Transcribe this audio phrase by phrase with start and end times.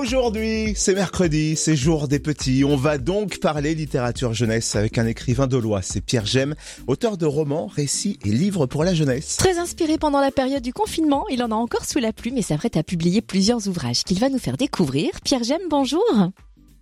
[0.00, 2.64] Aujourd'hui, c'est mercredi, c'est jour des petits.
[2.64, 5.82] On va donc parler littérature jeunesse avec un écrivain d'Aulois.
[5.82, 6.54] C'est Pierre Gem,
[6.86, 9.36] auteur de romans, récits et livres pour la jeunesse.
[9.36, 12.42] Très inspiré pendant la période du confinement, il en a encore sous la plume et
[12.42, 15.10] s'apprête à publier plusieurs ouvrages qu'il va nous faire découvrir.
[15.22, 16.02] Pierre Gem, bonjour.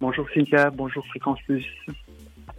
[0.01, 1.65] Bonjour Cynthia, bonjour Fréquence Plus.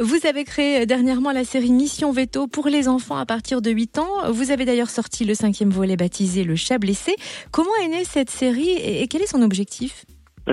[0.02, 4.00] Vous avez créé dernièrement la série Mission Veto pour les enfants à partir de 8
[4.00, 4.30] ans.
[4.34, 7.16] Vous avez d'ailleurs sorti le cinquième volet baptisé Le Chat blessé.
[7.52, 10.06] Comment est née cette série et quel est son objectif?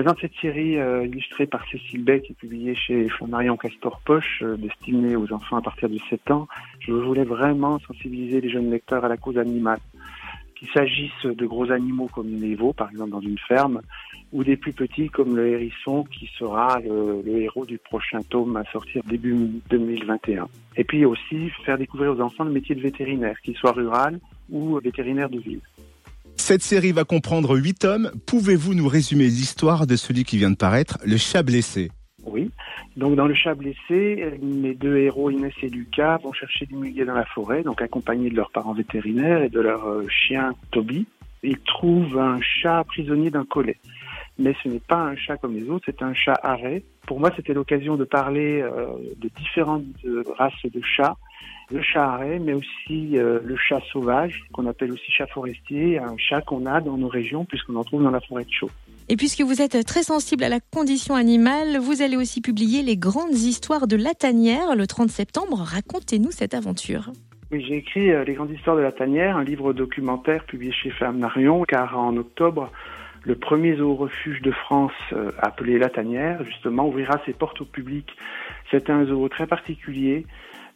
[0.03, 4.55] Dans cette série euh, illustrée par Cécile Beck et publiée chez Flammarion Castor Poche, euh,
[4.55, 6.47] destinée aux enfants à partir de 7 ans,
[6.79, 9.79] je voulais vraiment sensibiliser les jeunes lecteurs à la cause animale.
[10.55, 13.81] Qu'il s'agisse de gros animaux comme les veaux, par exemple dans une ferme,
[14.31, 18.55] ou des plus petits comme le hérisson qui sera le, le héros du prochain tome
[18.55, 19.35] à sortir début
[19.69, 20.47] 2021.
[20.75, 24.19] Et puis aussi faire découvrir aux enfants le métier de vétérinaire, qu'il soit rural
[24.51, 25.61] ou vétérinaire de ville.
[26.47, 28.09] Cette série va comprendre huit tomes.
[28.25, 31.91] Pouvez-vous nous résumer l'histoire de celui qui vient de paraître, Le Chat blessé?
[32.25, 32.51] Oui.
[32.95, 37.03] Donc dans Le Chat blessé, mes deux héros Inès et Lucas vont chercher du muguet
[37.03, 41.05] dans la forêt, donc accompagnés de leurs parents vétérinaires et de leur euh, chien Toby.
[41.43, 43.75] Ils trouvent un chat prisonnier d'un collet.
[44.39, 46.81] Mais ce n'est pas un chat comme les autres, c'est un chat arrêt.
[47.07, 48.85] Pour moi, c'était l'occasion de parler euh,
[49.17, 51.17] de différentes euh, races de chats
[51.69, 56.15] le chat arrêt, mais aussi euh, le chat sauvage, qu'on appelle aussi chat forestier, un
[56.17, 58.71] chat qu'on a dans nos régions puisqu'on en trouve dans la forêt de chaux.
[59.09, 62.97] Et puisque vous êtes très sensible à la condition animale, vous allez aussi publier les
[62.97, 65.59] grandes histoires de la tanière le 30 septembre.
[65.59, 67.11] Racontez-nous cette aventure.
[67.51, 70.89] Oui, j'ai écrit euh, Les grandes histoires de la tanière, un livre documentaire publié chez
[70.89, 72.69] Flammarion, car en octobre,
[73.23, 78.09] le premier zoo-refuge de France, euh, appelé La Tanière, justement, ouvrira ses portes au public.
[78.71, 80.25] C'est un zoo très particulier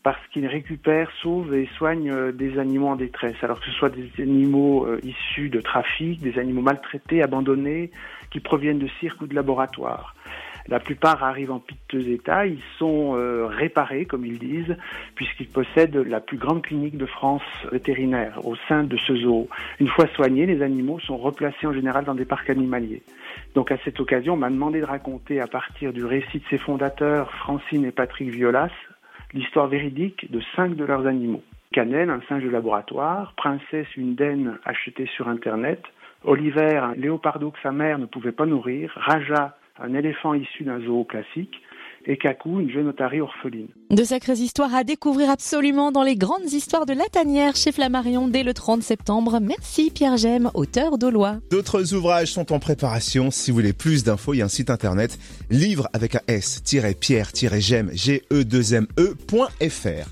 [0.03, 3.35] parce qu'il récupère, sauve et soigne euh, des animaux en détresse.
[3.43, 7.91] Alors que ce soit des animaux euh, issus de trafic, des animaux maltraités, abandonnés,
[8.31, 10.15] qui proviennent de cirques ou de laboratoires.
[10.67, 14.75] La plupart arrivent en piteux état, ils sont euh, réparés, comme ils disent,
[15.15, 19.49] puisqu'ils possèdent la plus grande clinique de France vétérinaire au sein de ce zoo.
[19.79, 23.01] Une fois soignés, les animaux sont replacés en général dans des parcs animaliers.
[23.55, 26.57] Donc à cette occasion, on m'a demandé de raconter à partir du récit de ses
[26.57, 28.69] fondateurs, Francine et Patrick Violas,
[29.33, 31.43] l'histoire véridique de cinq de leurs animaux.
[31.71, 35.81] Cannelle, un singe de laboratoire, Princesse, une denne achetée sur Internet,
[36.23, 40.79] Oliver, un léopardo que sa mère ne pouvait pas nourrir, Raja, un éléphant issu d'un
[40.81, 41.61] zoo classique,
[42.05, 43.67] et Kakou, une jeune otarie orpheline.
[43.89, 48.27] De sacrées histoires à découvrir absolument dans les grandes histoires de la tanière chez Flammarion
[48.27, 49.39] dès le 30 septembre.
[49.41, 51.37] Merci Pierre Gem, auteur d'Aulois.
[51.51, 53.31] D'autres ouvrages sont en préparation.
[53.31, 55.17] Si vous voulez plus d'infos, il y a un site internet
[55.49, 60.09] livre avec un s-pierre-gem, G-E-2-M-E.fr.